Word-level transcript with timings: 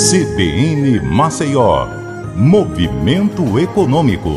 CBN 0.00 0.98
Maceió, 1.02 1.86
Movimento 2.34 3.58
Econômico. 3.58 4.30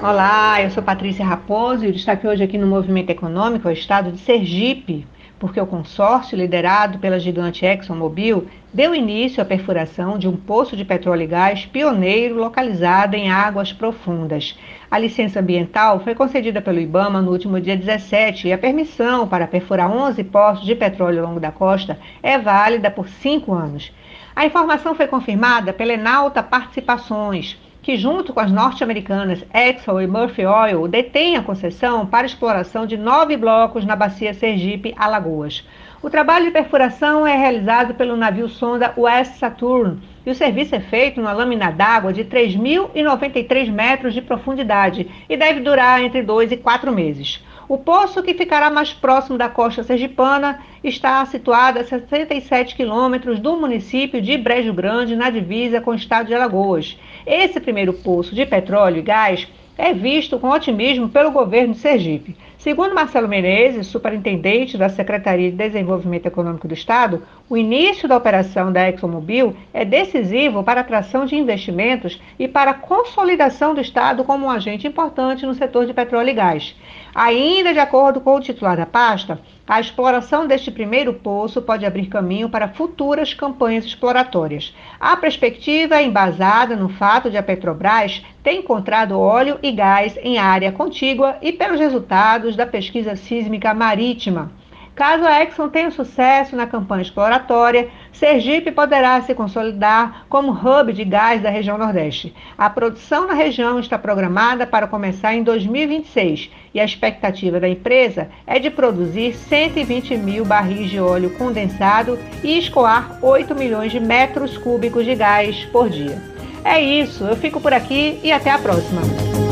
Olá, 0.00 0.62
eu 0.62 0.70
sou 0.70 0.84
Patrícia 0.84 1.24
Raposo 1.24 1.84
e 1.84 1.88
o 1.88 1.92
destaque 1.92 2.28
hoje 2.28 2.44
aqui 2.44 2.56
no 2.56 2.68
Movimento 2.68 3.10
Econômico 3.10 3.66
é 3.66 3.72
o 3.72 3.74
estado 3.74 4.12
de 4.12 4.20
Sergipe, 4.20 5.04
porque 5.44 5.60
o 5.60 5.66
consórcio 5.66 6.38
liderado 6.38 6.98
pela 6.98 7.20
gigante 7.20 7.66
ExxonMobil 7.66 8.46
deu 8.72 8.94
início 8.94 9.42
à 9.42 9.44
perfuração 9.44 10.18
de 10.18 10.26
um 10.26 10.34
poço 10.34 10.74
de 10.74 10.86
petróleo 10.86 11.24
e 11.24 11.26
gás 11.26 11.66
pioneiro 11.66 12.36
localizado 12.36 13.14
em 13.14 13.30
águas 13.30 13.70
profundas. 13.70 14.58
A 14.90 14.98
licença 14.98 15.40
ambiental 15.40 16.00
foi 16.00 16.14
concedida 16.14 16.62
pelo 16.62 16.80
IBAMA 16.80 17.20
no 17.20 17.30
último 17.30 17.60
dia 17.60 17.76
17 17.76 18.48
e 18.48 18.54
a 18.54 18.58
permissão 18.58 19.28
para 19.28 19.46
perfurar 19.46 19.94
11 19.94 20.24
poços 20.24 20.64
de 20.64 20.74
petróleo 20.74 21.20
ao 21.20 21.26
longo 21.26 21.40
da 21.40 21.52
costa 21.52 21.98
é 22.22 22.38
válida 22.38 22.90
por 22.90 23.06
cinco 23.06 23.52
anos. 23.52 23.92
A 24.34 24.46
informação 24.46 24.94
foi 24.94 25.06
confirmada 25.06 25.74
pela 25.74 25.92
Enalta 25.92 26.42
Participações, 26.42 27.58
que, 27.84 27.98
junto 27.98 28.32
com 28.32 28.40
as 28.40 28.50
norte-americanas 28.50 29.44
Exxon 29.52 30.00
e 30.00 30.06
Murphy 30.06 30.46
Oil, 30.46 30.88
detém 30.88 31.36
a 31.36 31.42
concessão 31.42 32.06
para 32.06 32.26
exploração 32.26 32.86
de 32.86 32.96
nove 32.96 33.36
blocos 33.36 33.84
na 33.84 33.94
bacia 33.94 34.32
Sergipe-Alagoas. 34.32 35.62
O 36.02 36.08
trabalho 36.08 36.46
de 36.46 36.50
perfuração 36.50 37.26
é 37.26 37.36
realizado 37.36 37.94
pelo 37.94 38.16
navio 38.16 38.48
sonda 38.48 38.94
West 38.96 39.34
Saturn 39.34 40.00
e 40.24 40.30
o 40.30 40.34
serviço 40.34 40.74
é 40.74 40.80
feito 40.80 41.20
numa 41.20 41.32
lâmina 41.32 41.70
d'água 41.70 42.10
de 42.10 42.24
3.093 42.24 43.70
metros 43.70 44.14
de 44.14 44.22
profundidade 44.22 45.06
e 45.28 45.36
deve 45.36 45.60
durar 45.60 46.02
entre 46.02 46.22
dois 46.22 46.50
e 46.50 46.56
quatro 46.56 46.90
meses. 46.90 47.44
O 47.66 47.78
poço, 47.78 48.22
que 48.22 48.34
ficará 48.34 48.68
mais 48.68 48.92
próximo 48.92 49.38
da 49.38 49.48
costa 49.48 49.82
sergipana, 49.82 50.60
está 50.82 51.24
situado 51.24 51.78
a 51.78 51.84
67 51.84 52.76
quilômetros 52.76 53.40
do 53.40 53.56
município 53.56 54.20
de 54.20 54.36
Brejo 54.36 54.74
Grande, 54.74 55.16
na 55.16 55.30
divisa 55.30 55.80
com 55.80 55.92
o 55.92 55.94
estado 55.94 56.26
de 56.26 56.34
Alagoas. 56.34 56.98
Esse 57.26 57.58
primeiro 57.60 57.94
poço 57.94 58.34
de 58.34 58.44
petróleo 58.44 58.98
e 58.98 59.02
gás 59.02 59.48
é 59.78 59.94
visto 59.94 60.38
com 60.38 60.50
otimismo 60.50 61.08
pelo 61.08 61.30
governo 61.30 61.72
de 61.72 61.80
Sergipe. 61.80 62.36
Segundo 62.58 62.94
Marcelo 62.94 63.28
Menezes, 63.28 63.86
superintendente 63.86 64.78
da 64.78 64.88
Secretaria 64.88 65.50
de 65.50 65.56
Desenvolvimento 65.56 66.26
Econômico 66.26 66.68
do 66.68 66.74
Estado, 66.74 67.22
o 67.48 67.58
início 67.58 68.08
da 68.08 68.16
operação 68.16 68.72
da 68.72 68.88
ExxonMobil 68.88 69.54
é 69.72 69.84
decisivo 69.84 70.64
para 70.64 70.80
a 70.80 70.82
atração 70.82 71.26
de 71.26 71.36
investimentos 71.36 72.18
e 72.38 72.48
para 72.48 72.70
a 72.70 72.74
consolidação 72.74 73.74
do 73.74 73.82
Estado 73.82 74.24
como 74.24 74.46
um 74.46 74.50
agente 74.50 74.86
importante 74.86 75.44
no 75.44 75.54
setor 75.54 75.84
de 75.84 75.92
petróleo 75.92 76.30
e 76.30 76.32
gás. 76.32 76.74
Ainda 77.14 77.74
de 77.74 77.78
acordo 77.78 78.20
com 78.22 78.34
o 78.34 78.40
titular 78.40 78.78
da 78.78 78.86
pasta, 78.86 79.38
a 79.68 79.78
exploração 79.78 80.46
deste 80.46 80.70
primeiro 80.70 81.12
poço 81.12 81.60
pode 81.60 81.84
abrir 81.84 82.06
caminho 82.06 82.48
para 82.48 82.68
futuras 82.68 83.34
campanhas 83.34 83.84
exploratórias. 83.84 84.74
A 84.98 85.14
perspectiva 85.14 85.96
é 85.96 86.02
embasada 86.02 86.74
no 86.74 86.88
fato 86.88 87.30
de 87.30 87.36
a 87.36 87.42
Petrobras 87.42 88.24
ter 88.42 88.54
encontrado 88.54 89.20
óleo 89.20 89.58
e 89.62 89.70
gás 89.70 90.18
em 90.22 90.38
área 90.38 90.72
contígua 90.72 91.36
e 91.42 91.52
pelos 91.52 91.78
resultados 91.78 92.56
da 92.56 92.66
pesquisa 92.66 93.16
sísmica 93.16 93.74
marítima. 93.74 94.50
Caso 94.94 95.24
a 95.24 95.42
Exxon 95.42 95.68
tenha 95.68 95.90
sucesso 95.90 96.54
na 96.54 96.68
campanha 96.68 97.02
exploratória, 97.02 97.88
Sergipe 98.12 98.70
poderá 98.70 99.20
se 99.22 99.34
consolidar 99.34 100.24
como 100.28 100.52
hub 100.52 100.92
de 100.92 101.04
gás 101.04 101.42
da 101.42 101.50
região 101.50 101.76
Nordeste. 101.76 102.32
A 102.56 102.70
produção 102.70 103.26
na 103.26 103.34
região 103.34 103.80
está 103.80 103.98
programada 103.98 104.64
para 104.66 104.86
começar 104.86 105.34
em 105.34 105.42
2026 105.42 106.48
e 106.72 106.78
a 106.78 106.84
expectativa 106.84 107.58
da 107.58 107.68
empresa 107.68 108.28
é 108.46 108.60
de 108.60 108.70
produzir 108.70 109.34
120 109.34 110.16
mil 110.16 110.44
barris 110.44 110.88
de 110.88 111.00
óleo 111.00 111.30
condensado 111.30 112.16
e 112.44 112.56
escoar 112.56 113.18
8 113.20 113.52
milhões 113.56 113.90
de 113.90 113.98
metros 113.98 114.56
cúbicos 114.56 115.04
de 115.04 115.16
gás 115.16 115.64
por 115.72 115.90
dia. 115.90 116.22
É 116.64 116.80
isso, 116.80 117.24
eu 117.24 117.36
fico 117.36 117.60
por 117.60 117.74
aqui 117.74 118.20
e 118.22 118.30
até 118.30 118.50
a 118.50 118.58
próxima. 118.58 119.43